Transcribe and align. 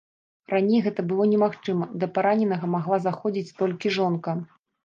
Раней 0.53 0.79
гэта 0.85 1.03
было 1.11 1.27
немагчыма, 1.33 1.85
да 2.05 2.09
параненага 2.15 2.73
магла 2.77 3.01
заходзіць 3.07 3.55
толькі 3.63 3.93
жонка. 4.01 4.31